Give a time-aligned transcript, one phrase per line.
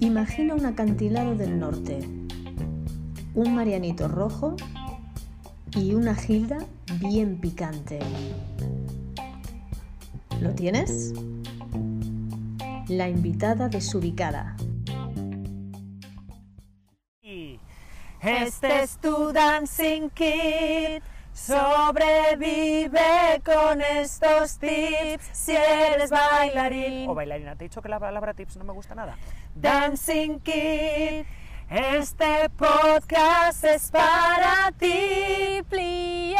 [0.00, 2.00] Imagina un acantilado del norte,
[3.34, 4.56] un marianito rojo
[5.76, 6.58] y una gilda
[7.00, 7.98] bien picante.
[10.40, 11.12] ¿Lo tienes?
[12.88, 14.56] La invitada desubicada.
[18.24, 21.02] Este es tu Dancing Kid.
[21.34, 22.90] Sobrevive
[23.44, 27.10] con estos tips si eres bailarín.
[27.10, 29.16] O bailarina, te he dicho que la palabra tips no me gusta nada.
[29.54, 31.26] Dancing Kid.
[31.68, 35.60] Este podcast es para ti.
[35.68, 36.36] Plie.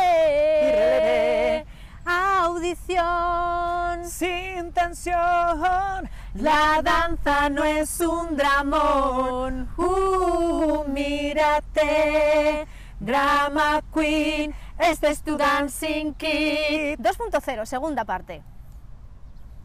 [2.07, 4.09] Audición.
[4.09, 6.09] Sin tensión.
[6.35, 9.69] La danza no es un dramón.
[9.77, 12.69] Uh, mírate.
[13.01, 14.55] Drama Queen.
[14.79, 16.99] Este es tu Dancing Kid.
[16.99, 18.43] 2.0, segunda parte.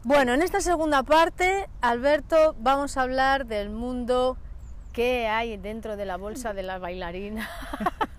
[0.04, 4.38] Bueno, en esta segunda parte, Alberto, vamos a hablar del mundo
[4.92, 7.48] que hay dentro de la bolsa de la bailarina.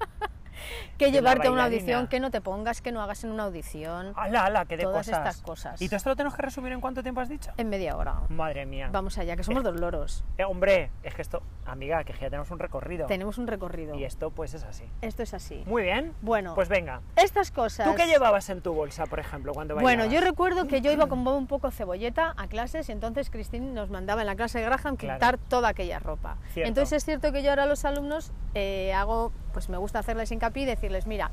[0.98, 4.14] que llevarte a una audición, que no te pongas, que no hagas en una audición.
[4.16, 4.66] ¡Hala, hala!
[4.66, 5.20] ¡Qué de Todas cosas!
[5.20, 5.82] estas cosas.
[5.82, 7.52] ¿Y todo esto lo tenemos que resumir en cuánto tiempo has dicho?
[7.58, 8.22] En media hora.
[8.30, 8.90] Madre mía.
[8.92, 10.24] Vamos allá, que somos dos loros.
[10.38, 13.08] Eh, hombre, es que esto, amiga, que ya tenemos un recorrido.
[13.08, 13.96] Tenemos un recorrido.
[13.96, 14.86] Y esto pues es así.
[15.02, 15.64] Esto es así.
[15.66, 16.14] Muy bien.
[16.22, 17.02] Bueno, Pues venga.
[17.16, 17.88] estas cosas.
[17.88, 20.14] ¿Tú qué llevabas en tu bolsa, por ejemplo, cuando Bueno, bailabas?
[20.14, 23.90] yo recuerdo que yo iba con un poco cebolleta a clases y entonces Cristín nos
[23.90, 25.16] mandaba en la clase de Graham Claro.
[25.18, 26.38] quitar toda aquella ropa.
[26.54, 26.68] Cierto.
[26.68, 30.64] Entonces es cierto que yo ahora los alumnos eh, hago, pues me gusta hacerles hincapié
[30.64, 31.32] y decirles, mira,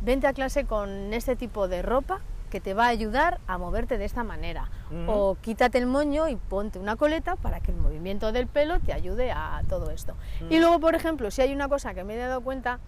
[0.00, 3.96] vente a clase con este tipo de ropa que te va a ayudar a moverte
[3.96, 4.68] de esta manera.
[5.06, 8.92] O quítate el moño y ponte una coleta para que el movimiento del pelo te
[8.92, 10.14] ayude a todo esto.
[10.50, 10.60] Y Mm.
[10.60, 12.78] luego, por ejemplo, si hay una cosa que me he dado cuenta,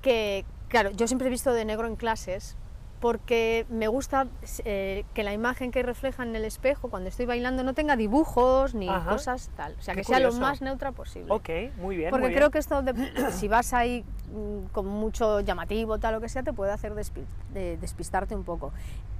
[0.00, 2.56] que, claro, yo siempre he visto de negro en clases
[3.02, 4.28] porque me gusta
[4.64, 8.76] eh, que la imagen que refleja en el espejo cuando estoy bailando no tenga dibujos
[8.76, 9.10] ni Ajá.
[9.10, 11.26] cosas tal, o sea, Qué que sea lo más neutra posible.
[11.32, 12.10] Ok, muy bien.
[12.10, 12.52] Porque muy creo bien.
[12.52, 12.94] que esto, de-
[13.32, 17.26] si vas ahí mm, con mucho llamativo, tal o que sea, te puede hacer despi-
[17.52, 18.72] de- despistarte un poco.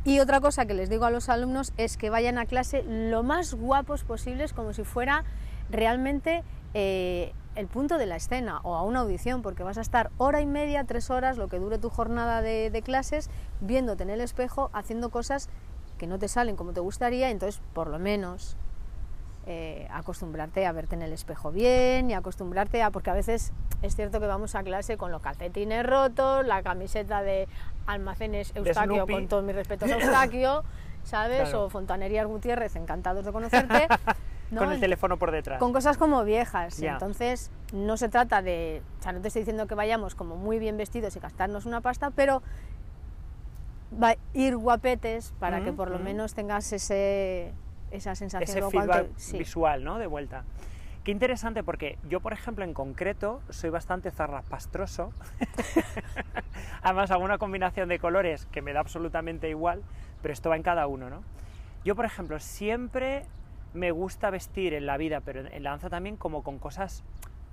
[0.05, 3.25] Y otra cosa que les digo a los alumnos es que vayan a clase lo
[3.25, 5.25] más guapos posibles, como si fuera
[5.71, 6.45] realmente
[6.75, 10.41] eh, el punto de la escena o a una audición, porque vas a estar hora
[10.41, 13.31] y media, tres horas, lo que dure tu jornada de, de clases,
[13.61, 15.49] viéndote en el espejo, haciendo cosas
[15.99, 18.57] que no te salen como te gustaría, entonces por lo menos
[19.45, 23.53] eh, acostumbrarte a verte en el espejo bien y acostumbrarte a, porque a veces
[23.83, 27.49] es cierto que vamos a clase con los calcetines rotos, la camiseta de
[27.87, 30.63] almacenes Eustaquio, con todos mis respetos a Eustaquio,
[31.03, 31.49] ¿sabes?
[31.49, 31.65] Claro.
[31.65, 33.89] O Fontanerías Gutiérrez, encantados de conocerte.
[34.53, 34.61] ¿no?
[34.61, 35.59] Con el teléfono por detrás.
[35.59, 36.77] con cosas como viejas.
[36.77, 36.93] Ya.
[36.93, 38.83] Entonces, no se trata de.
[39.01, 41.81] O sea, no te estoy diciendo que vayamos como muy bien vestidos y gastarnos una
[41.81, 42.43] pasta, pero
[44.01, 46.05] va ir guapetes para que Ujú, por lo ujú.
[46.05, 47.53] menos tengas ese,
[47.91, 49.39] esa sensación ese feedback te- sí.
[49.39, 49.99] visual, ¿no?
[49.99, 50.45] De vuelta.
[51.05, 55.13] Qué interesante porque yo, por ejemplo, en concreto, soy bastante zarrapastroso.
[56.83, 59.83] Además, hago una combinación de colores que me da absolutamente igual,
[60.21, 61.23] pero esto va en cada uno, ¿no?
[61.85, 63.25] Yo, por ejemplo, siempre
[63.75, 67.03] me gusta vestir en la vida, pero en- la danza también, como con cosas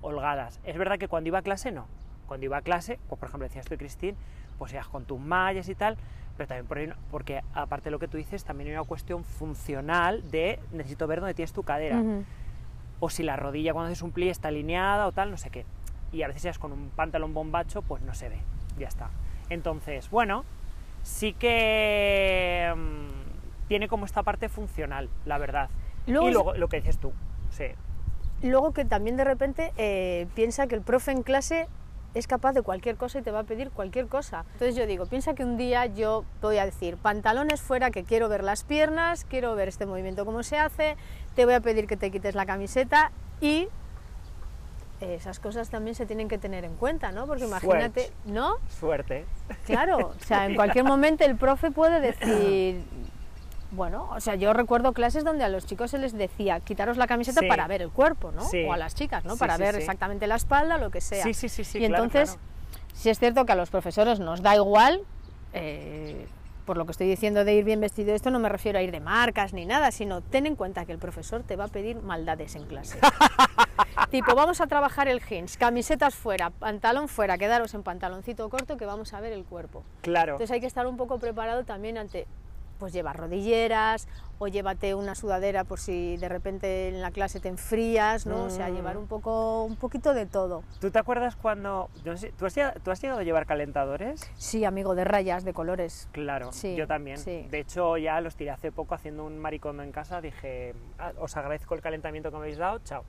[0.02, 0.60] holgadas.
[0.64, 1.86] Es verdad que cuando iba a clase, no.
[2.26, 4.16] Cuando iba a clase, pues por ejemplo, decías tú, Cristín,
[4.58, 5.96] pues ibas con tus mallas y tal,
[6.36, 9.24] pero también por ahí- porque aparte de lo que tú dices, también hay una cuestión
[9.24, 12.00] funcional de necesito ver dónde tienes tu cadera
[13.00, 15.64] o si la rodilla cuando haces un plie está alineada o tal, no sé qué.
[16.12, 18.38] Y a veces es con un pantalón bombacho, pues no se ve,
[18.78, 19.10] ya está.
[19.48, 20.44] Entonces, bueno,
[21.02, 25.70] sí que mm, tiene como esta parte funcional, la verdad.
[26.06, 27.12] Luego y luego lo que dices tú,
[27.50, 27.66] sí.
[28.42, 31.68] Luego que también de repente eh, piensa que el profe en clase
[32.14, 34.44] es capaz de cualquier cosa y te va a pedir cualquier cosa.
[34.54, 38.28] Entonces yo digo, piensa que un día yo voy a decir, pantalones fuera, que quiero
[38.28, 40.96] ver las piernas, quiero ver este movimiento cómo se hace,
[41.36, 43.68] te voy a pedir que te quites la camiseta y
[45.00, 47.26] esas cosas también se tienen que tener en cuenta, ¿no?
[47.26, 48.12] Porque imagínate, Suerte.
[48.26, 48.56] ¿no?
[48.68, 49.24] Suerte.
[49.64, 52.84] Claro, o sea, en cualquier momento el profe puede decir,
[53.72, 57.06] bueno, o sea, yo recuerdo clases donde a los chicos se les decía, quitaros la
[57.06, 57.46] camiseta Sí.
[57.46, 58.42] para ver el cuerpo, ¿no?
[58.44, 58.64] Sí.
[58.64, 59.34] O a las chicas, ¿no?
[59.34, 61.22] Sí, para ver exactamente la espalda, lo que sea.
[61.22, 61.78] Sí, sí, sí, sí.
[61.78, 62.48] y claro, entonces, claro.
[62.94, 65.02] si es cierto que a los profesores nos da igual,
[65.52, 66.26] eh,
[66.66, 68.92] por lo que estoy diciendo de ir bien vestido, esto no me refiero a ir
[68.92, 71.96] de marcas ni nada, sino ten en cuenta que el profesor te va a pedir
[72.02, 72.98] maldades en clase.
[74.10, 78.86] tipo, vamos a trabajar el jeans, camisetas fuera, pantalón fuera, quedaros en pantaloncito corto que
[78.86, 79.82] vamos a ver el cuerpo.
[80.02, 80.32] Claro.
[80.32, 82.26] Entonces hay que estar un poco preparado también ante
[82.80, 87.48] pues lleva rodilleras o llévate una sudadera por si de repente en la clase te
[87.48, 88.44] enfrías, ¿no?
[88.44, 88.74] O sea, Mm.
[88.74, 90.64] llevar un poco un poquito de todo.
[90.80, 91.90] ¿Tú te acuerdas cuando...
[92.02, 94.28] yo no sé, ¿tú, has, llegado- ¿Tú has llegado a llevar calentadores?
[94.36, 96.08] Sí, amigo, de rayas, de colores.
[96.12, 97.18] Claro, Sí, yo también.
[97.18, 97.46] sí.
[97.50, 100.22] De hecho, ya los tiré hace poco haciendo un maricondo en casa.
[100.22, 103.04] Dije, "Ah, os agradezco el calentamiento que me habéis dado, chao.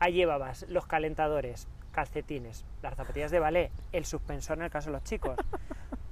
[0.00, 4.94] Ahí llevabas los calentadores, calcetines, las zapatillas de ballet, el suspensor en el caso de
[4.94, 5.36] los chicos.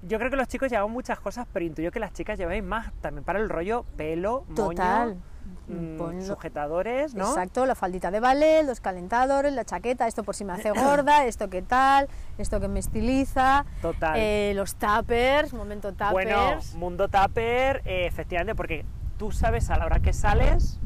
[0.03, 2.93] Yo creo que los chicos llevaban muchas cosas, pero intuyo que las chicas lleváis más
[3.01, 5.15] también para el rollo pelo, Total.
[5.15, 5.23] moño,
[5.69, 7.29] mm, Ponlo- sujetadores, ¿no?
[7.29, 10.71] Exacto, la faldita de ballet, los calentadores, la chaqueta, esto por si me hace
[11.07, 14.17] gorda, esto qué tal, esto que me estiliza, Total.
[14.19, 16.11] eh, los tuppers, momento tuppers.
[16.13, 18.85] Bueno, mundo tupper, eh, efectivamente, porque
[19.19, 20.81] tú sabes a la hora que sales,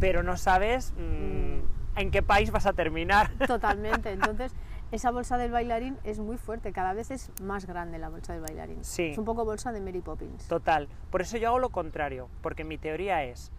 [0.00, 3.30] pero no sabes mm, en qué país vas a terminar.
[3.46, 4.10] Totalmente.
[4.12, 4.52] Entonces,
[4.92, 8.42] esa bolsa del bailarín es muy fuerte, cada vez es más grande la bolsa del
[8.42, 8.84] bailarín.
[8.84, 9.06] Sí.
[9.06, 10.46] Es un poco bolsa de Mary Poppins.
[10.48, 10.86] Total.
[11.10, 13.50] Por eso yo hago lo contrario, porque mi teoría es,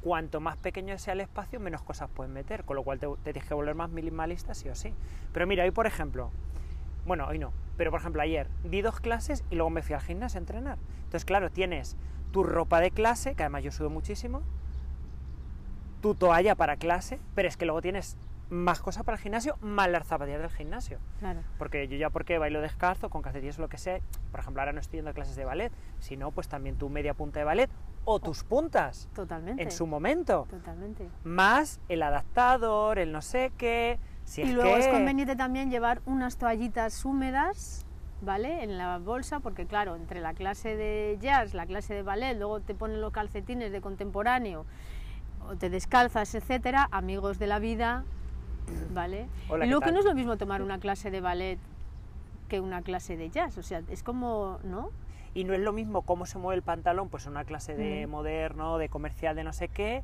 [0.00, 3.32] cuanto más pequeño sea el espacio, menos cosas puedes meter, con lo cual te, te
[3.34, 4.94] tienes que volver más minimalista sí o sí.
[5.32, 6.30] Pero mira, hoy por ejemplo,
[7.06, 10.00] bueno, hoy no, pero por ejemplo ayer di dos clases y luego me fui al
[10.00, 10.78] gimnasio a entrenar.
[10.98, 11.96] Entonces, claro, tienes
[12.32, 14.42] tu ropa de clase, que además yo sudo muchísimo,
[16.00, 18.16] tu toalla para clase, pero es que luego tienes
[18.50, 20.98] más cosas para el gimnasio, más las zapatillas del gimnasio.
[21.18, 21.40] Claro.
[21.58, 24.00] Porque yo ya porque bailo descalzo, con calcetines o lo que sea,
[24.30, 27.14] por ejemplo, ahora no estoy yendo a clases de ballet, sino pues también tu media
[27.14, 27.70] punta de ballet
[28.04, 29.62] o tus puntas Totalmente.
[29.62, 30.46] en su momento.
[30.48, 31.08] Totalmente.
[31.24, 33.98] Más el adaptador, el no sé qué.
[34.24, 34.80] Si y es luego que...
[34.80, 37.84] es conveniente también llevar unas toallitas húmedas,
[38.22, 38.62] ¿vale?
[38.62, 42.60] En la bolsa, porque claro, entre la clase de jazz, la clase de ballet, luego
[42.60, 44.64] te ponen los calcetines de contemporáneo,
[45.46, 48.04] o te descalzas, etcétera, amigos de la vida,
[48.92, 49.28] ¿vale?
[49.48, 51.58] Hola, y ¿qué luego que no es lo mismo tomar una clase de ballet
[52.48, 54.90] que una clase de jazz, o sea, es como, ¿no?
[55.34, 58.06] Y no es lo mismo cómo se mueve el pantalón, pues en una clase de
[58.06, 58.10] Mm.
[58.10, 60.02] moderno, de comercial, de no sé qué.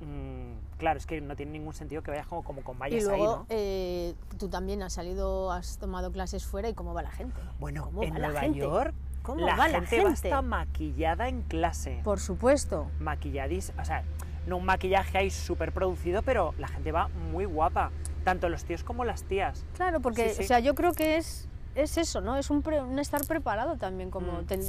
[0.00, 3.06] mm, claro, es que no tiene ningún sentido que vayas como, como con Y vallas
[3.08, 3.46] ahí, luego ¿no?
[3.48, 7.40] eh, tú también has salido, has tomado clases fuera y cómo va la gente.
[7.60, 8.58] Bueno, ¿Cómo en Nueva gente?
[8.58, 8.92] York
[9.22, 10.28] ¿Cómo la va la gente va gente?
[10.28, 12.00] hasta maquillada en clase.
[12.04, 12.90] Por supuesto.
[12.98, 14.02] maquilladís, o sea,
[14.46, 17.90] no un maquillaje ahí súper producido, pero la gente va muy guapa,
[18.24, 19.64] tanto los tíos como las tías.
[19.76, 20.42] Claro, porque Sí, sí.
[20.44, 22.36] O sea, yo creo que es, es eso, ¿no?
[22.36, 24.10] Es un, pre- un estar preparado también.
[24.10, 24.44] como Mm.
[24.46, 24.60] te-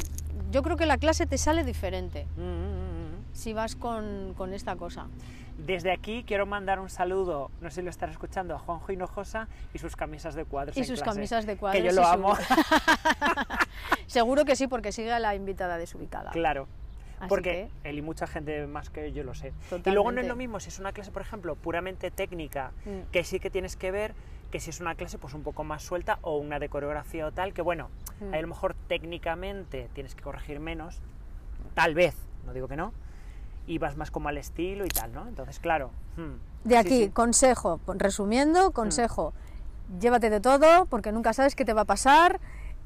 [0.52, 4.76] Yo creo que la clase te sale diferente Mm, mm, si vas con, con esta
[4.76, 5.08] cosa.
[5.58, 9.48] Desde aquí quiero mandar un saludo, no sé si lo estarás escuchando, a Juanjo Hinojosa
[9.74, 10.76] y sus camisas de cuadros.
[10.76, 11.82] Y en sus clase, camisas de cuadros.
[11.82, 12.36] Que yo lo amo,
[14.08, 16.32] Seguro que sí, porque sigue a la invitada desubicada.
[16.32, 16.68] claro.
[17.20, 19.48] Así Porque él y mucha gente más que yo lo sé.
[19.48, 20.22] Y luego no Totalmente.
[20.22, 23.12] es lo mismo si es una clase, por ejemplo, puramente técnica, Mm.
[23.12, 24.14] que sí que tienes que ver
[24.52, 27.32] que si es una clase pues un poco más suelta o una de coreografía o
[27.32, 27.90] tal, que bueno,
[28.22, 28.34] Mm.
[28.34, 31.00] a lo mejor técnicamente tienes que corregir menos,
[31.74, 32.16] tal vez,
[32.46, 32.94] no digo que no,
[33.68, 35.28] y vas más como al estilo y tal, ¿no?
[35.28, 35.92] Entonces, claro.
[36.18, 37.10] hmm, De aquí, sí.
[37.12, 39.34] consejo, resumiendo, consejo,
[40.00, 42.40] llévate de todo porque nunca sabes qué te va a pasar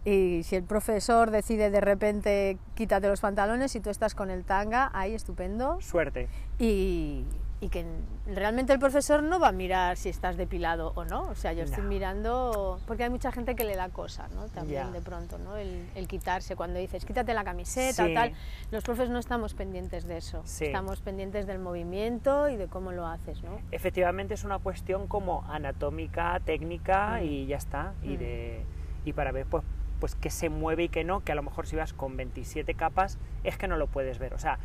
[0.05, 4.43] y si el profesor decide de repente quítate los pantalones y tú estás con el
[4.43, 5.79] tanga, ahí estupendo.
[5.81, 6.29] Suerte.
[6.57, 7.25] y,
[7.61, 7.85] y que
[8.25, 11.23] realmente el profesor no va a mirar si estás depilado o no.
[11.23, 11.89] O sea, yo estoy No.
[11.89, 14.47] mirando, porque hay mucha gente que le da cosa, ¿no?
[14.47, 15.57] También de pronto, ¿no?
[15.57, 18.11] El, el quitarse, cuando dices, quítate la camiseta Sí.
[18.11, 18.31] o tal.
[18.71, 20.41] Los profes no estamos pendientes de eso.
[20.45, 20.67] Sí.
[20.67, 23.59] Estamos pendientes del movimiento y de cómo lo haces, ¿no?
[23.71, 27.25] Efectivamente es una cuestión como anatómica, técnica Mm.
[27.25, 27.93] y ya está.
[28.03, 28.19] Y, Mm.
[28.19, 28.65] de,
[29.03, 29.65] y para ver pues,
[29.99, 32.73] pues qué se mueve y qué no, que a lo mejor si vas con 27
[32.73, 34.33] capas es que no lo puedes ver.
[34.33, 34.59] O sea,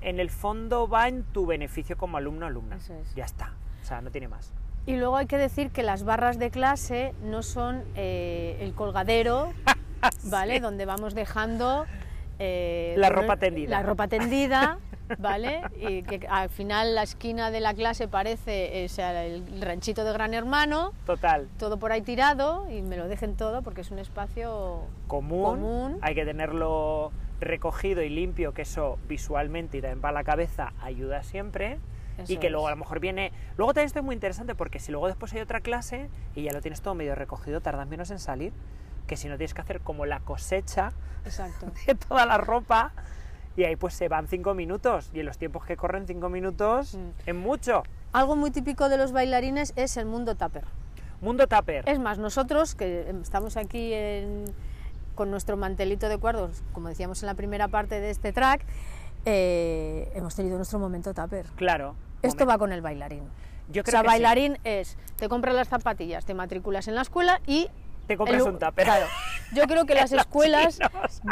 [0.00, 2.76] en el fondo va en tu beneficio como alumno alumna.
[2.76, 3.14] Eso es.
[3.14, 3.52] Ya está.
[3.82, 4.52] O sea, no tiene más.
[4.86, 9.52] Y luego hay que decir que las barras de clase no son eh, el colgadero,
[10.24, 10.60] ¿vale?
[10.60, 11.86] Donde vamos dejando...
[12.38, 13.70] eh, La ropa tendida.
[13.70, 14.78] La ropa tendida,
[15.18, 15.62] ¿vale?
[15.80, 20.04] Y que al final la esquina de la clase parece eh, o sea, el ranchito
[20.04, 21.48] de Gran Hermano, Total.
[21.58, 24.82] todo por ahí tirado y me lo dejen todo porque es un espacio...
[25.06, 25.98] Común, Común.
[26.02, 31.22] Hay que tenerlo recogido y limpio, que eso visualmente y también para la cabeza ayuda
[31.22, 31.78] siempre.
[32.28, 33.30] y que luego a lo mejor viene...
[33.56, 36.52] Luego también esto es muy interesante porque si luego después hay otra clase y ya
[36.52, 38.52] lo tienes todo medio recogido, tardas menos en salir
[39.06, 40.92] que si no tienes que hacer como la cosecha
[41.24, 41.66] Exacto.
[41.86, 42.92] de toda la ropa
[43.56, 46.94] y ahí pues se van cinco minutos y en los tiempos que corren cinco minutos
[46.94, 47.08] Mm.
[47.28, 47.82] es mucho.
[48.12, 50.64] Algo muy típico de los bailarines es el mundo tupper.
[51.20, 51.88] Mundo tupper.
[51.88, 54.44] Es más, nosotros que estamos aquí en-
[55.14, 58.62] con nuestro mantelito de cuadros, como decíamos en la primera parte de este track,
[59.24, 61.46] eh, hemos tenido nuestro momento tupper.
[61.56, 61.94] Claro.
[62.22, 63.22] Esto va con el bailarín.
[63.70, 64.12] Yo O creo sea, que sí.
[64.12, 67.68] bailarín es, te compras las zapatillas, te matriculas en la escuela y...
[68.06, 68.84] Te compras el- un tupper.
[68.84, 69.06] Claro,
[69.52, 70.78] Yo creo que las escuelas,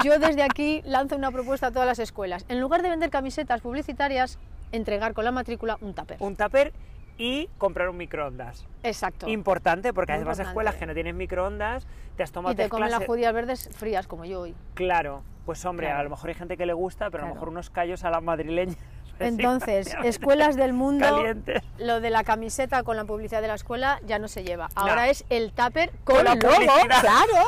[0.05, 2.45] yo desde aquí lanzo una propuesta a todas las escuelas.
[2.49, 4.39] En lugar de vender camisetas publicitarias,
[4.73, 6.17] entregar con la matrícula un tupper.
[6.21, 6.73] Un tupper
[7.17, 8.67] y comprar un microondas.
[8.83, 9.29] Exacto.
[9.29, 10.51] Importante, porque Muy además importante.
[10.51, 14.07] escuelas que no tienen microondas, te has tomado y te comen las judías verdes frías
[14.09, 14.55] como yo hoy.
[14.75, 17.49] Claro, pues hombre, a lo mejor hay gente que le gusta, pero a lo mejor
[17.51, 18.77] unos callos a las madrileñas.
[19.21, 21.63] Entonces, escuelas del mundo, Calientes.
[21.79, 24.69] lo de la camiseta con la publicidad de la escuela ya no se lleva.
[24.75, 25.11] Ahora No.
[25.13, 26.49] es el tupper con, Con la logo.
[26.53, 27.01] publicidad.
[27.01, 27.45] ¡Claro!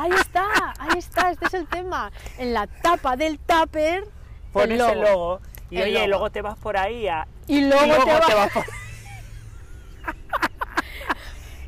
[0.00, 0.46] Ahí está,
[0.78, 2.12] ahí está, este es el tema.
[2.38, 4.04] En la tapa del tupper,
[4.52, 5.40] Pones el el logo.
[5.70, 6.06] Y El oye, logo.
[6.08, 7.26] luego te vas por ahí a.
[7.48, 8.64] Y luego, y luego te, va- vas por...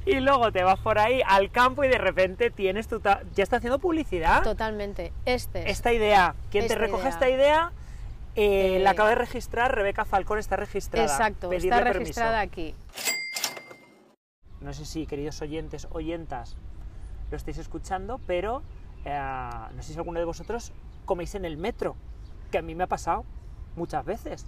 [0.06, 3.00] y luego te vas por ahí al campo y de repente tienes tu.
[3.00, 4.42] ta- Ya está haciendo publicidad.
[4.42, 5.12] Totalmente.
[5.24, 5.70] Este es.
[5.78, 6.34] Esta idea.
[6.50, 7.10] ¿Quién te recoge idea.
[7.10, 7.72] esta idea?
[8.36, 11.06] Eh, Eh, la acaba de registrar, Rebeca Falcón está registrada.
[11.06, 11.98] Exacto, Pedirle está permiso.
[11.98, 12.74] registrada aquí.
[14.60, 16.56] No sé si, queridos oyentes, oyentas,
[17.30, 18.62] lo estáis escuchando, pero
[19.04, 20.72] eh, no sé si alguno de vosotros
[21.04, 21.96] coméis en el metro,
[22.50, 23.24] que a mí me ha pasado
[23.76, 24.46] muchas veces.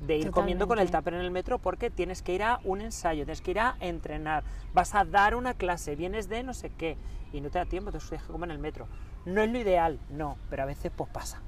[0.00, 2.82] De ir comiendo con el tupper en el metro porque tienes que ir a un
[2.82, 6.70] ensayo, tienes que ir a entrenar, vas a dar una clase, vienes de no sé
[6.70, 6.98] qué
[7.32, 8.86] y no te da tiempo, entonces tienes que comer en el metro.
[9.24, 11.40] No es lo ideal, no, pero a veces pues pasa.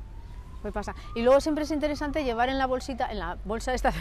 [0.67, 0.97] Me pasa.
[1.15, 3.99] Y luego siempre es interesante llevar en la bolsita, en la bolsa esta de,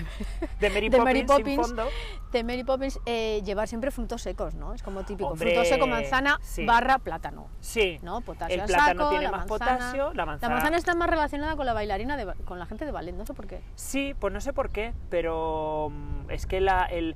[0.60, 1.88] De Mary de Poppins, Mary sin Poppins, fondo.
[2.32, 4.74] de Mary Poppins, eh, llevar siempre frutos secos, ¿no?
[4.74, 5.30] Es como típico.
[5.30, 6.66] Hombre, Fruto seco, manzana, sí.
[6.66, 7.48] barra, plátano.
[7.60, 8.22] Sí, ¿no?
[8.22, 9.76] Potasio el plátano saco, tiene la más manzana.
[9.76, 10.50] potasio, la manzana...
[10.50, 13.28] La manzana está más relacionada con la bailarina, de, con la gente de ballet, no
[13.28, 13.62] sé por qué.
[13.76, 17.16] Sí, pues no sé por qué, pero mm, es que la, el,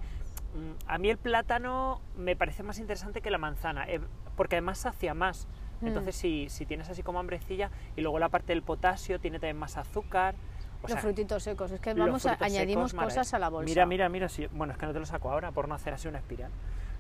[0.53, 4.00] mm, a mí el plátano me parece más interesante que la manzana, eh,
[4.36, 5.48] porque además sacia más.
[5.81, 5.88] Mm.
[5.88, 9.57] Entonces, si, si tienes así como hambrecilla, y luego la parte del potasio tiene también
[9.57, 10.36] más azúcar.
[10.81, 13.69] O Los sea, frutitos secos, es que vamos a, añadimos secos, cosas a la bolsa.
[13.69, 16.07] Mira, mira, mira, bueno, es que no te lo saco ahora por no hacer así
[16.07, 16.51] una espiral.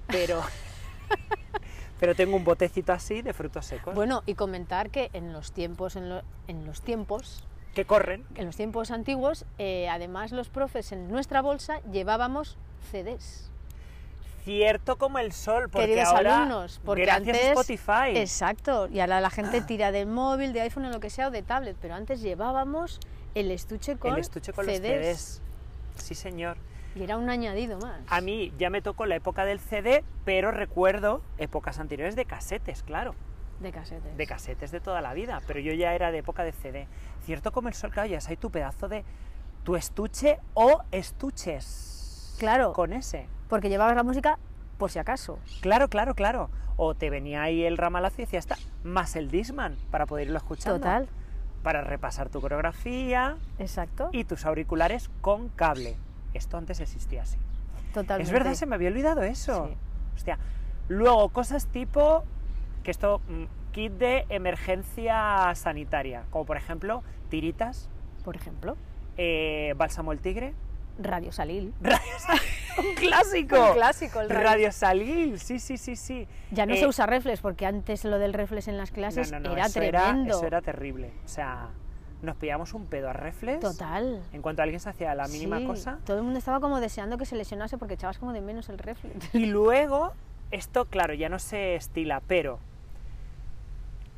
[0.07, 0.41] Pero,
[1.99, 5.95] pero tengo un botecito así de frutos secos Bueno, y comentar que en los tiempos,
[5.95, 7.43] en, lo- en los tiempos,
[7.75, 8.25] que corren.
[8.35, 12.57] en los tiempos antiguos, eh, además los profes en nuestra bolsa llevábamos
[12.91, 13.49] CDs.
[14.49, 18.99] Cierto como el sol, porque Queridos ahora, alumnos, porque gracias antes a Spotify, Exacto, y
[18.99, 21.77] ahora la gente tira del móvil, de iPhone, o lo que sea, o de tablet,
[21.79, 22.99] pero antes llevábamos
[23.35, 25.43] el estuche con, el estuche con los CDs.
[25.97, 26.57] Sí, señor.
[26.95, 27.99] y era un añadido más.
[28.07, 32.81] A mí ya me tocó la época del CD, pero recuerdo épocas anteriores de casetes,
[32.81, 33.13] claro.
[33.59, 34.17] de casetes.
[34.17, 36.87] De casetes de toda la vida, pero yo ya era de época de CD.
[37.23, 39.05] Cierto como el sol, claro, ya hay tu pedazo de
[39.63, 41.98] tu estuche o estuches.
[42.39, 42.73] Claro.
[42.73, 43.27] Con ese.
[43.47, 44.39] Porque llevabas la música
[44.77, 45.39] por si acaso.
[45.61, 46.49] Claro, claro, claro.
[46.77, 50.37] O te venía ahí el ramalazo y decía, está, más el Disman para poder irlo
[50.37, 50.79] escuchando.
[50.79, 51.07] Total,
[51.61, 54.09] Para repasar tu coreografía exacto.
[54.13, 55.97] y tus auriculares con cable.
[56.33, 57.37] Esto antes existía así.
[57.93, 58.23] Totalmente.
[58.23, 59.67] Es verdad, se me había olvidado eso.
[59.67, 59.77] Sí.
[60.15, 60.39] Hostia.
[60.87, 62.23] Luego, cosas tipo
[62.83, 67.89] que esto, mm, kit de emergencia sanitaria, como por ejemplo, tiritas,
[68.23, 68.75] Por ejemplo,
[69.17, 70.53] eh, bálsamo el tigre,
[71.01, 71.73] Radio Salil.
[71.81, 72.41] Radio Salil,
[72.89, 73.67] un clásico.
[73.69, 74.43] Un clásico, el radio.
[74.43, 76.27] Radio Salil, sí, sí, sí, sí.
[76.51, 79.39] Ya no Eh, se usa reflex, porque antes lo del reflex en las clases no,
[79.39, 80.37] no, no, era eso tremendo.
[80.37, 81.11] eso era terrible.
[81.25, 81.69] O sea,
[82.21, 83.61] nos pillamos un pedo a reflex.
[83.61, 84.21] Total.
[84.33, 85.99] En cuanto alguien se hacía la mínima Sí, cosa.
[86.05, 88.77] Todo el mundo estaba como deseando que se lesionase porque echabas como de menos el
[88.77, 89.33] reflex.
[89.33, 90.11] Y luego,
[90.51, 92.59] esto, claro, ya no se estila, pero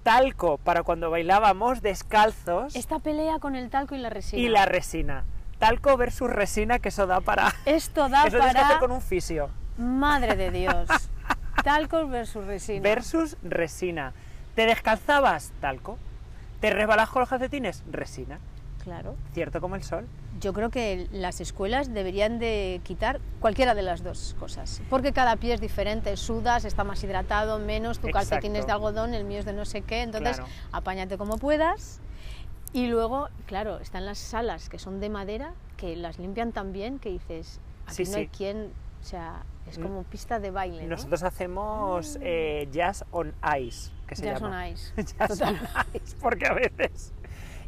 [0.04, 4.42] talco para cuando bailábamos descalzos Esta pelea con el talco y la resina.
[4.42, 5.24] y la resina.
[5.62, 7.54] Talco versus resina, que eso da para.
[7.66, 8.80] Esto da eso tienes que hacer para...
[8.80, 9.52] con un fisio.
[9.78, 10.90] Madre de Dios.
[11.64, 12.82] Talco versus resina.
[12.82, 14.12] Versus resina.
[14.56, 15.52] ¿Te descalzabas?
[15.62, 16.00] Talco.
[16.62, 17.84] ¿Te resbalas con los calcetines?
[17.92, 18.40] Resina.
[18.84, 19.16] Claro.
[19.36, 20.08] Cierto como el sol.
[20.40, 25.36] Yo creo que las escuelas deberían de quitar cualquiera de las dos cosas, porque cada
[25.36, 29.38] pie es diferente, sudas, está más hidratado, menos, tu calcetín es de algodón, el mío
[29.38, 30.52] es de no sé qué, entonces Claro.
[30.72, 32.00] apáñate como puedas.
[32.74, 37.00] Y luego, claro, están las salas que son de madera, que las limpian tan bien
[37.00, 38.32] que dices, aquí Sí, no hay sí.
[38.38, 39.82] quien, o sea, es Mm.
[39.84, 40.90] como pista de baile, ¿no?
[40.92, 44.64] Nosotros hacemos eh, jazz on ice, que se Ya llama.
[44.66, 44.94] son ice.
[45.18, 45.56] Jazz Total.
[45.56, 47.14] on ice, porque a veces,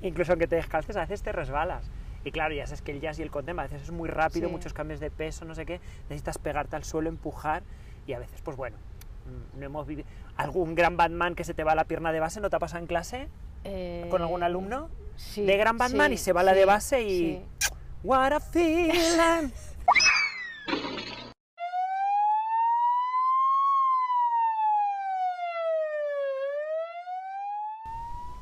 [0.02, 1.90] incluso aunque te descalces, a veces te resbalas.
[2.26, 4.48] Y claro, ya sabes que el jazz y el contem a veces es muy rápido,
[4.48, 4.54] Sí.
[4.54, 7.64] muchos cambios de peso, no sé qué, necesitas pegarte al suelo, empujar,
[8.08, 8.78] y a veces, pues bueno,
[9.26, 10.08] mm, no hemos vivido...
[10.38, 12.80] ¿Algún gran Batman que se te va la pierna de base no te ha pasado
[12.80, 13.28] en clase
[13.64, 14.90] Eh, con algún alumno?
[15.16, 17.08] sí, de gran Batman sí, y se va la de sí, base y...
[17.08, 17.42] sí.
[18.04, 19.52] What a feeling.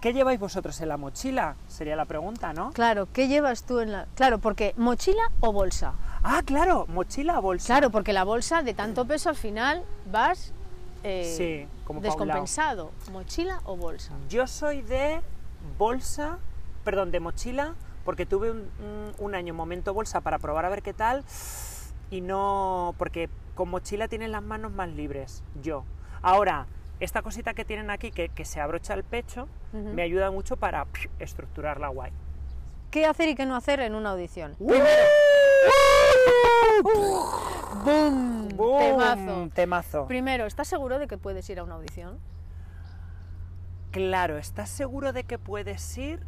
[0.02, 1.56] ¿Qué lleváis vosotros en la mochila?
[1.68, 2.72] Sería la pregunta, ¿no?
[2.72, 4.08] Claro, ¿qué llevas tú en la...?
[4.16, 5.94] Claro, porque mochila o bolsa.
[6.24, 7.68] Ah, claro, mochila o bolsa.
[7.68, 10.54] Claro, porque la bolsa de tanto peso al final vas
[11.04, 14.14] eh, Sí, como descompensado, mochila o bolsa.
[14.30, 15.22] Yo soy de
[15.78, 16.40] bolsa,
[16.84, 20.82] perdón, de mochila, porque tuve un, un- un año momento bolsa para probar a ver
[20.82, 21.24] qué tal,
[22.10, 25.84] y no, porque con mochila tienen las manos más libres, yo.
[26.22, 26.66] Ahora,
[27.00, 30.86] esta cosita que tienen aquí, que, que se abrocha el pecho, me ayuda mucho para
[30.86, 32.12] pf, estructurarla guay.
[32.92, 34.56] ¿Qué hacer y qué no hacer en una audición?
[34.60, 34.82] ¡Boom!
[37.84, 38.48] ¡Bum!
[38.78, 39.50] Temazo.
[39.54, 40.08] Temazo.
[40.08, 42.20] Primero, ¿estás seguro de que puedes ir a una audición?
[43.92, 46.20] Claro, ¿estás seguro de que puedes ir?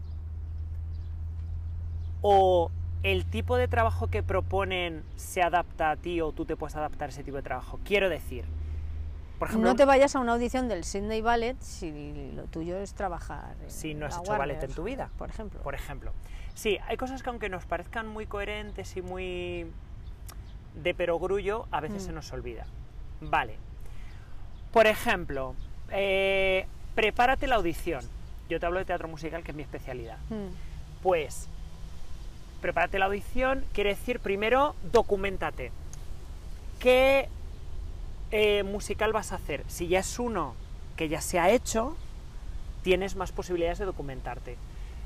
[2.21, 2.71] ¿O
[3.03, 7.09] el tipo de trabajo que proponen se adapta a ti o tú te puedes adaptar
[7.09, 7.79] a ese tipo de trabajo?
[7.83, 8.45] Quiero decir,
[9.39, 12.93] por ejemplo, No te vayas a una audición del Sydney Ballet si lo tuyo es
[12.93, 13.55] trabajar.
[13.62, 15.62] en si no has hecho ballet en tu vida, Por ejemplo.
[15.62, 16.12] por ejemplo.
[16.53, 19.71] Sí, hay cosas que aunque nos parezcan muy coherentes y muy
[20.75, 22.05] de perogrullo, a veces Mm.
[22.07, 22.65] se nos olvida.
[23.21, 23.55] Vale.
[24.71, 25.55] Por ejemplo,
[25.91, 26.65] eh,
[26.95, 28.03] prepárate la audición.
[28.49, 30.17] Yo te hablo de teatro musical, que es mi especialidad.
[30.29, 30.47] Mm,
[31.03, 31.47] Pues,
[32.61, 35.71] prepárate la audición, quiere decir, primero, documentate.
[36.79, 37.27] ¿Qué
[38.31, 39.63] eh, musical vas a hacer?
[39.67, 40.55] Si ya es uno
[40.95, 41.95] que ya se ha hecho,
[42.81, 44.57] tienes más posibilidades de documentarte.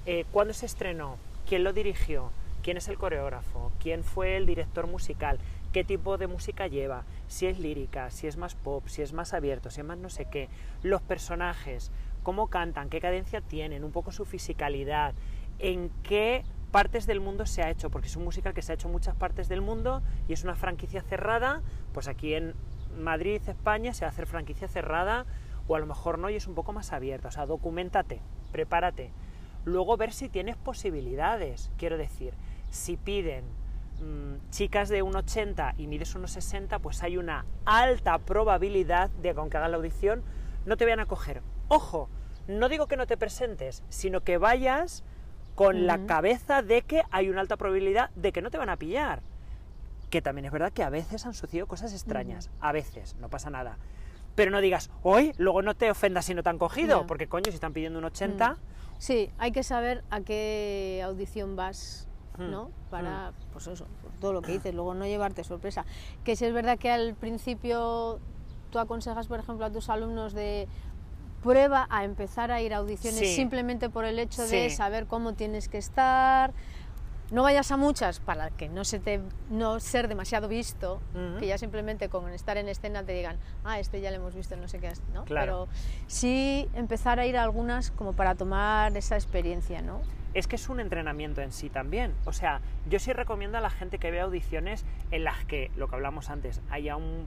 [0.06, 1.18] Eh, ¿Cuándo se estrenó?
[1.48, 2.32] ¿Quién lo dirigió?
[2.68, 3.72] ¿Quién es el coreógrafo?
[3.80, 5.40] ¿Quién fue el director musical?
[5.72, 7.06] ¿Qué tipo de música lleva?
[7.30, 10.10] Si es lírica, si es más pop, si es más abierto, si es más no
[10.10, 10.50] sé qué.
[10.84, 11.94] Los personajes,
[12.24, 15.14] cómo cantan, qué cadencia tienen, un poco su fisicalidad,
[15.60, 18.76] en qué partes del mundo se ha hecho, porque es un musical que se ha
[18.76, 21.62] hecho en muchas partes del mundo y es una franquicia cerrada,
[21.94, 22.54] pues aquí en
[23.00, 25.26] Madrid, España, se va a hacer franquicia cerrada
[25.70, 27.30] o a lo mejor no y es un poco más abierta.
[27.30, 28.20] O sea, documentate,
[28.52, 29.14] prepárate.
[29.64, 31.72] Luego ver si tienes posibilidades.
[31.78, 32.34] Quiero decir,
[32.70, 33.46] si piden
[34.00, 39.58] mm, chicas de 1,80 y mides 1,60, pues hay una alta probabilidad de que aunque
[39.58, 40.24] hagan la audición,
[40.66, 41.42] no te vayan a coger.
[41.68, 42.10] Ojo,
[42.48, 45.04] no digo que no te presentes, sino que vayas
[45.56, 48.78] con la cabeza de que hay una alta probabilidad de que no te van a
[48.78, 49.22] pillar.
[50.12, 53.50] Que también es verdad que a veces han sucedido cosas extrañas, a veces, no pasa
[53.50, 53.78] nada.
[54.36, 57.46] Pero no digas, hoy, luego no te ofendas si no te han cogido, porque coño,
[57.48, 58.58] si están pidiendo un 80,
[59.00, 62.70] Sí, hay que saber a qué audición vas, ¿no?
[62.90, 65.86] Para, pues eso, por todo lo que dices, luego no llevarte sorpresa.
[66.24, 68.20] Que si es verdad que al principio
[68.72, 70.68] tú aconsejas, por ejemplo, a tus alumnos de
[71.44, 73.36] prueba a empezar a ir a audiciones Sí.
[73.36, 76.52] simplemente por el hecho de saber cómo tienes que estar.
[77.30, 79.20] No vayas a muchas para que no se te
[79.50, 81.02] no ser demasiado visto,
[81.40, 84.56] que ya simplemente con estar en escena te digan, ah, este ya le hemos visto,
[84.56, 85.26] no sé qué, ¿no?
[85.26, 85.68] Claro.
[85.68, 85.68] Pero
[86.08, 90.00] sí empezar a ir a algunas como para tomar esa experiencia, ¿no?
[90.38, 92.14] Es que es un entrenamiento en sí también.
[92.26, 95.88] O sea, yo sí recomiendo a la gente que vea audiciones en las que, lo
[95.88, 97.26] que hablamos antes, haya un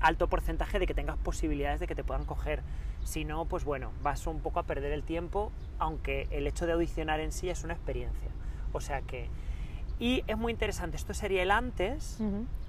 [0.00, 2.62] alto porcentaje de que tengas posibilidades de que te puedan coger.
[3.04, 6.72] Si no, pues bueno, vas un poco a perder el tiempo, aunque el hecho de
[6.72, 8.30] audicionar en sí es una experiencia.
[8.72, 9.28] O sea que...
[9.98, 12.20] Y es muy interesante, esto sería el antes,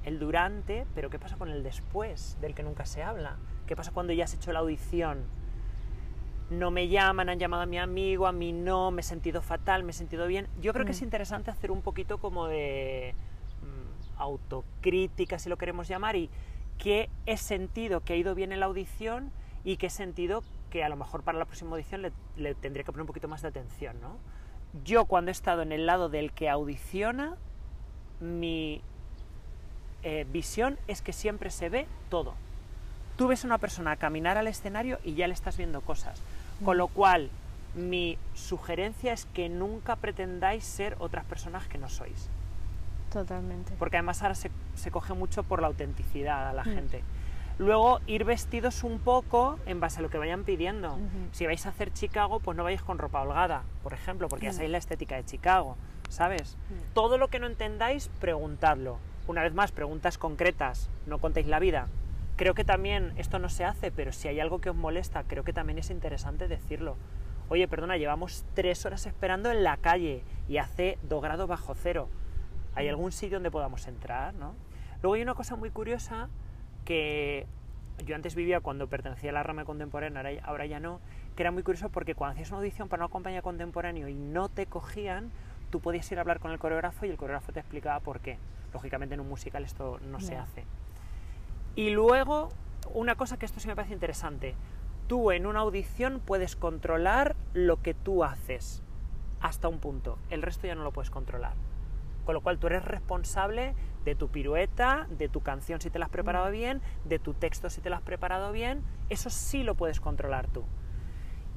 [0.03, 3.37] el durante, pero ¿qué pasa con el después, del que nunca se habla?
[3.67, 5.19] ¿Qué pasa cuando ya has hecho la audición?
[6.51, 9.83] No me llaman, han llamado a mi amigo, a mí no, me he sentido fatal,
[9.83, 10.47] me he sentido bien.
[10.61, 11.05] Yo creo que es Mm.
[11.05, 13.15] interesante hacer un poquito como de
[13.61, 16.29] mm, autocrítica, si lo queremos llamar, y
[16.77, 19.31] qué he sentido que ha ido bien en la audición
[19.63, 22.83] y qué he sentido que a lo mejor para la próxima audición le, le tendría
[22.83, 24.17] que poner un poquito más de atención, ¿no?
[24.83, 27.35] Yo cuando he estado en el lado del que audiciona,
[28.19, 28.81] mi
[30.03, 32.33] eh, visión es que siempre se ve todo.
[33.17, 36.21] Tú ves a una persona caminar al escenario y ya le estás viendo cosas.
[36.63, 37.29] Con lo cual,
[37.75, 42.29] mi sugerencia es que nunca pretendáis ser otras personas que no sois.
[43.11, 43.73] Totalmente.
[43.77, 46.73] Porque además ahora se, se coge mucho por la autenticidad a la Mm.
[46.73, 47.03] gente.
[47.59, 50.97] Luego, ir vestidos un poco en base a lo que vayan pidiendo.
[51.31, 54.51] Si vais a hacer Chicago, pues no vayáis con ropa holgada, por ejemplo, porque ya
[54.51, 54.55] Mm.
[54.55, 55.75] sabéis la estética de Chicago,
[56.09, 56.57] ¿sabes?
[56.69, 56.93] Mm.
[56.93, 58.97] Todo lo que no entendáis, preguntadlo.
[59.27, 61.87] Una vez más, preguntas concretas, no contéis la vida.
[62.35, 65.43] Creo que también esto no se hace, pero si hay algo que os molesta, creo
[65.43, 66.95] que también es interesante decirlo.
[67.49, 72.07] Oye, perdona, llevamos tres horas esperando en la calle y hace dos grados bajo cero.
[72.73, 74.33] ¿Hay algún sitio donde podamos entrar?
[74.33, 74.55] ¿no?
[75.01, 76.29] Luego hay una cosa muy curiosa
[76.85, 77.45] que
[78.05, 80.99] yo antes vivía cuando pertenecía a la rama contemporánea, ahora ya- no,
[81.35, 84.49] que era muy curioso porque cuando hacías una audición para una compañía contemporánea y no
[84.49, 85.29] te cogían,
[85.69, 88.37] tú podías ir a hablar con el coreógrafo y el coreógrafo te explicaba por qué.
[88.73, 90.63] Lógicamente en un musical esto no se hace.
[91.75, 92.49] Y luego,
[92.93, 94.55] una cosa que esto sí me parece interesante,
[95.07, 98.83] tú en una audición puedes controlar lo que tú haces
[99.39, 101.53] hasta un punto, el resto ya no lo puedes controlar.
[102.25, 103.73] Con lo cual tú eres responsable
[104.05, 106.51] de tu pirueta, de tu canción si te la has preparado Mm.
[106.51, 110.47] bien, de tu texto si te lo has preparado bien, eso sí lo puedes controlar
[110.47, 110.63] tú.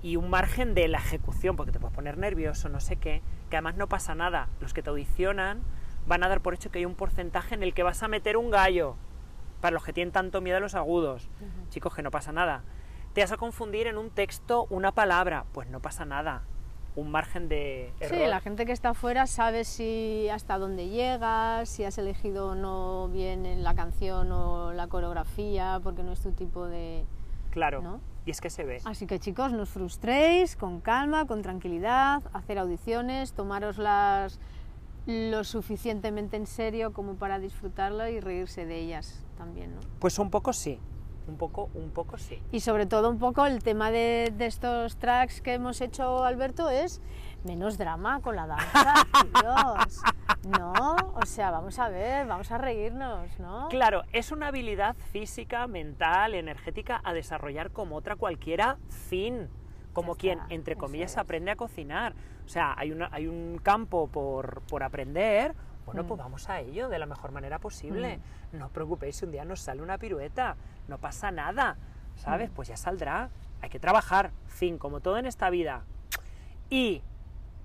[0.02, 3.56] Y un margen de la ejecución, porque te puedes poner nervioso, no sé qué, que
[3.56, 4.48] además no pasa nada.
[4.60, 5.62] Los que te audicionan
[6.06, 8.36] van a dar por hecho que hay un porcentaje en el que vas a meter
[8.36, 8.96] un gallo,
[9.64, 11.30] para los que tienen tanto miedo a los agudos.
[11.70, 12.64] Chicos, que no pasa nada.
[13.14, 16.42] Te vas a confundir en un texto una palabra, pues no pasa nada.
[16.96, 18.18] Un margen de error.
[18.18, 22.54] Sí, la gente que está afuera sabe si hasta dónde llegas, si has elegido o
[22.54, 27.06] no bien en la canción o la coreografía, porque no es tu tipo de...
[27.48, 27.80] Claro.
[27.80, 28.00] ¿no?
[28.26, 28.82] Y es que se ve.
[28.84, 34.38] Así que chicos, no os frustréis, con calma, con tranquilidad, hacer audiciones, tomároslas
[35.06, 39.80] lo suficientemente en serio como para disfrutarlo y reírse de ellas también, ¿no?
[39.98, 40.80] Pues un poco sí.
[41.26, 42.42] Un poco, un poco sí.
[42.52, 46.68] Y sobre todo un poco el tema de, de estos tracks que hemos hecho, Alberto,
[46.68, 47.00] es
[47.44, 48.94] menos drama con la danza,
[49.40, 50.02] Dios.
[50.58, 53.68] No, o sea, vamos a ver, vamos a reírnos, ¿no?
[53.68, 59.48] Claro, es una habilidad física, mental, energética a desarrollar como otra cualquiera fin.
[59.94, 62.14] Como quien, entre comillas, aprende a cocinar.
[62.44, 65.54] O sea, hay, una, hay un campo por, por aprender.
[65.86, 66.06] Bueno, Mm.
[66.06, 68.18] pues vamos a ello de la mejor manera posible.
[68.52, 70.56] No os preocupéis si un día nos sale una pirueta.
[70.88, 71.76] No pasa nada.
[72.16, 72.50] ¿Sabes?
[72.50, 72.54] Mm.
[72.54, 73.30] Pues ya saldrá.
[73.60, 74.30] Hay que trabajar.
[74.46, 75.82] Fin, como todo en esta vida.
[76.70, 77.02] Y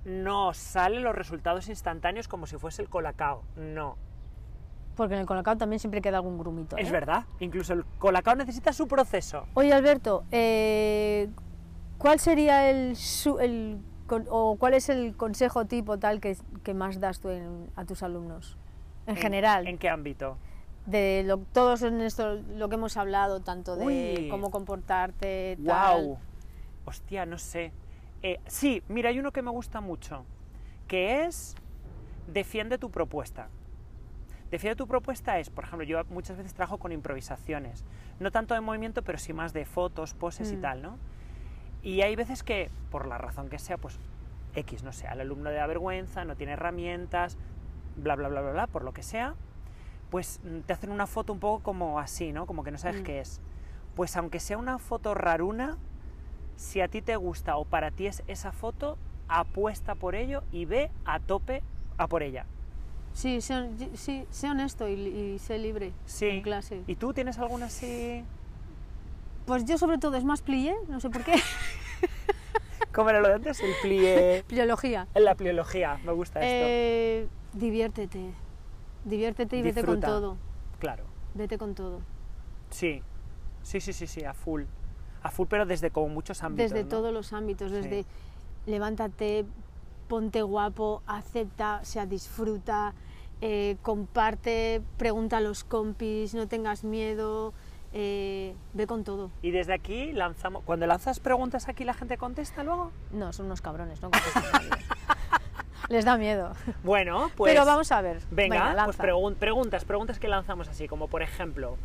[0.06, 3.44] no salen los resultados instantáneos como si fuese el colacao.
[3.56, 3.98] No.
[4.96, 6.76] Porque en el colocado también siempre queda algún grumito.
[6.78, 6.92] Es ¿eh?
[6.92, 7.26] verdad.
[7.40, 9.46] Incluso el colacao necesita su proceso.
[9.54, 11.30] Oye, Alberto, eh,
[11.98, 16.74] ¿cuál sería el, su- el con- o cuál es el consejo tipo tal que, que
[16.74, 18.58] más das tú en- a tus alumnos?
[19.08, 20.38] En, general, ¿En qué ámbito?
[20.86, 24.28] de lo, todos en esto, lo que hemos hablado, tanto de Uy.
[24.30, 26.06] cómo comportarte, tal.
[26.06, 26.18] ¡Wow!
[26.86, 27.72] Hostia, no sé.
[28.24, 30.26] Eh, sí, mira, hay uno que me gusta mucho,
[30.88, 31.56] que es
[32.28, 33.48] defiende tu propuesta.
[34.50, 37.84] Defiende tu propuesta es, por ejemplo, yo muchas veces trabajo con improvisaciones,
[38.20, 40.62] no tanto de movimiento, pero sí más de fotos, poses y Mm.
[40.62, 40.98] tal, ¿no?
[41.84, 44.00] Y hay veces que, por la razón que sea, pues
[44.56, 47.38] X, no sé, al alumno le da vergüenza, no tiene herramientas,
[47.96, 49.36] bla, bla, bla, bla, bla, por lo que sea,
[50.10, 52.46] pues mm, te hacen una foto un poco como así, ¿no?
[52.46, 53.04] Como que no sabes Mm.
[53.04, 53.42] qué es.
[53.96, 55.78] Pues aunque sea una foto raruna,
[56.56, 60.66] si a ti te gusta o para ti es esa foto, apuesta por ello y
[60.66, 61.62] ve a tope
[61.98, 62.46] a por ella.
[63.14, 66.28] Sí, sé, sí, sé honesto y, y sé libre Sí.
[66.28, 66.84] en clase.
[66.88, 68.24] ¿Y tú tienes alguna así?
[69.46, 71.34] Pues yo sobre todo es más plié, no sé por qué,
[72.94, 73.60] ¿Cómo era lo de antes?
[73.62, 74.44] El plie...
[74.48, 75.08] pliología.
[75.16, 76.66] La pliología, me gusta esto.
[76.68, 78.32] Eh, diviértete,
[79.06, 80.38] diviértete y vete con todo,
[80.80, 82.02] Claro, vete con todo.
[82.70, 83.02] sí.
[83.62, 84.64] Sí, sí, sí, sí, a full.
[85.22, 86.72] A full, pero desde como muchos ámbitos.
[86.72, 86.90] desde ¿no?
[86.90, 87.76] todos los ámbitos, Sí.
[87.78, 88.06] desde
[88.66, 89.46] levántate,
[90.08, 92.94] ponte guapo, acepta, o sea, disfruta,
[93.42, 97.54] eh, comparte, pregunta a los compis, no tengas miedo,
[97.94, 99.32] eh, ve con todo.
[99.42, 100.64] Y desde aquí lanzamos.
[100.64, 102.92] Cuando lanzas preguntas aquí, la gente contesta luego.
[103.12, 104.70] No, son unos cabrones, no contestan nadie.
[105.90, 106.52] Les da miedo.
[106.84, 107.52] Bueno, pues.
[107.52, 108.20] Pero vamos a ver.
[108.30, 111.78] Venga, pues pregun- preguntas, preguntas que lanzamos así, como por ejemplo.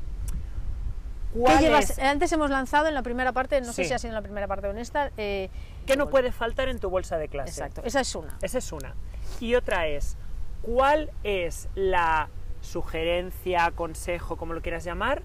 [1.33, 1.90] ¿Qué ¿Cuál llevas?
[1.90, 4.23] es- Antes hemos lanzado en la primera parte, no sé si ha sido en la
[4.23, 5.11] primera parte o en esta.
[5.17, 5.49] eh,
[5.87, 7.51] ¿Qué no puede faltar en tu bolsa de clase?
[7.51, 8.37] Exacto, esa es una.
[8.43, 8.95] Esa es una.
[9.40, 10.17] Y otra es,
[10.62, 12.29] ¿cuál es la
[12.61, 15.23] sugerencia, consejo, como lo quieras llamar,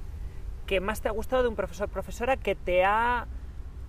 [0.70, 3.26] que más te ha gustado de un profesor profesora que te ha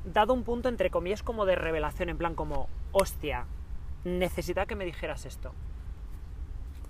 [0.06, 3.44] dado un punto, entre comillas, como de revelación, en plan como, hostia,
[4.04, 5.52] necesitaba que me dijeras esto?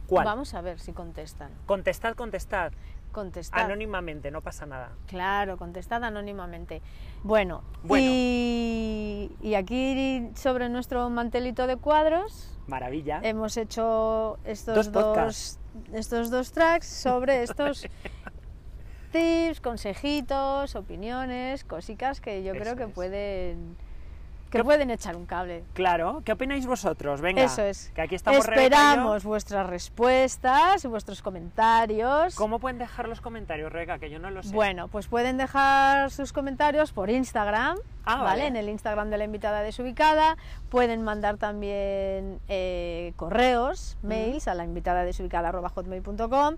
[0.06, 0.26] ¿Cuál?
[0.26, 1.50] Vamos a ver si contestan.
[1.66, 2.70] Contestad, contestad.
[3.10, 3.62] Contestad.
[3.62, 4.92] Anónimamente, no pasa nada.
[5.08, 6.82] Claro, contestad anónimamente.
[7.24, 8.06] Bueno, Bueno.
[8.08, 13.18] Y, y aquí sobre nuestro mantelito de cuadros Maravilla.
[13.24, 15.58] hemos hecho estos Dos
[15.92, 17.86] estos dos tracks sobre estos
[19.10, 22.90] tips, consejitos, opiniones, cositas que yo Eso creo que es.
[22.90, 23.76] pueden
[24.50, 25.62] que ¿Qué- pueden echar un cable.
[25.74, 27.20] Claro, ¿qué opináis vosotros?
[27.20, 27.92] Venga, Eso es.
[27.94, 28.40] que aquí estamos.
[28.40, 32.34] Esperamos vuestras respuestas vuestros comentarios.
[32.34, 34.00] ¿Cómo pueden dejar los comentarios, Rebeca?
[34.00, 34.52] Que yo no lo sé.
[34.52, 38.24] Bueno, pues pueden dejar sus comentarios por Instagram, Ah, ¿vale?
[38.24, 38.46] vale.
[38.48, 40.36] En el Instagram de la invitada desubicada.
[40.68, 46.56] Pueden mandar también eh, correos, mails a la invitada desubicada.hotmail.com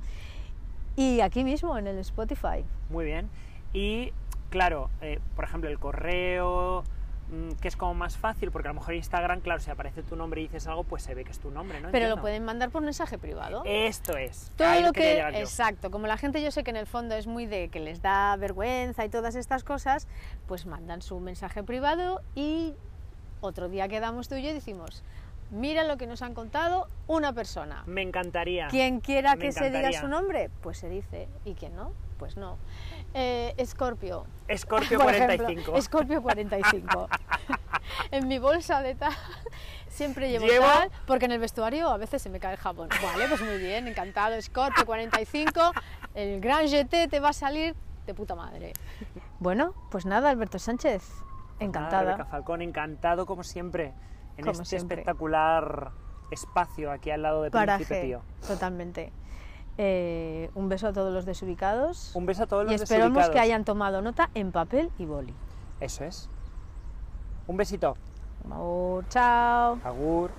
[0.96, 2.64] y aquí mismo en el Spotify.
[2.90, 3.28] Muy bien.
[3.72, 4.12] Y
[4.50, 6.84] claro, eh, por ejemplo, el correo,
[7.30, 10.16] mm, que es como más fácil, porque a lo mejor Instagram, claro, si aparece tu
[10.16, 11.90] nombre y dices algo, pues se ve que es tu nombre, ¿no?
[11.90, 13.62] Pero lo pueden mandar por mensaje privado.
[13.64, 14.52] Esto es.
[14.56, 15.20] Todo lo que.
[15.20, 18.02] Exacto, como la gente yo sé que en el fondo es muy de que les
[18.02, 20.06] da vergüenza y todas estas cosas,
[20.46, 22.74] pues mandan su mensaje privado y
[23.40, 25.02] otro día quedamos tú y yo y decimos,
[25.52, 27.82] Mira lo que nos han contado una persona.
[27.86, 28.68] Me encantaría.
[28.68, 31.28] Quien quiera que se diga su nombre, pues se dice.
[31.44, 32.56] Y quien no, pues no.
[33.12, 34.24] Eh, Escorpio.
[34.48, 35.50] Escorpio Por 45.
[35.50, 37.08] ejemplo, Escorpio 45.
[38.12, 39.12] en mi bolsa de tal
[39.88, 42.88] siempre llevo, Llevo- tal, porque en el vestuario a veces se me cae el jabón.
[43.02, 44.34] Vale, pues muy bien, encantado.
[44.36, 45.72] Escorpio 45,
[46.14, 47.74] el gran GT te va a salir
[48.06, 48.72] de puta madre.
[49.38, 51.26] Bueno, pues nada, Alberto Sánchez, Nada,
[51.60, 52.02] encantada.
[52.04, 53.92] Rebeca Falcón, encantado como siempre
[54.36, 55.00] en Como este siempre.
[55.00, 55.90] espectacular
[56.30, 58.22] espacio aquí al lado de Príncipe Pío.
[58.46, 59.12] totalmente.
[59.78, 62.12] Eh, un beso a todos los desubicados.
[62.14, 63.30] Un beso a todos y los esperamos desubicados.
[63.34, 65.34] que hayan tomado nota en papel y boli.
[65.80, 66.28] Eso es.
[67.46, 67.96] Un besito.
[68.44, 69.78] Amor, chao.
[69.84, 70.30] Agur.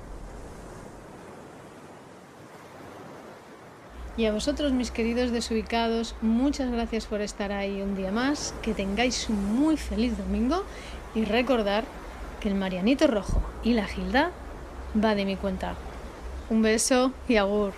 [4.16, 8.54] Y a vosotros, mis queridos desubicados, muchas gracias por estar ahí un día más.
[8.62, 10.64] Que tengáis un muy feliz domingo
[11.16, 11.84] y recordar
[12.50, 14.32] el Marianito Rojo y la Gilda
[15.04, 15.76] va de mi cuenta.
[16.50, 17.74] Un beso y agur.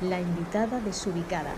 [0.00, 1.52] La invitada desubicada.